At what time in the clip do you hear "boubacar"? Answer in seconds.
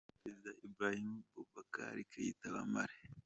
1.31-1.95